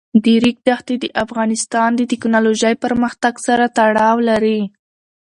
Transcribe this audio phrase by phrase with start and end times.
[0.23, 4.59] د ریګ دښتې د افغانستان د تکنالوژۍ پرمختګ سره تړاو لري.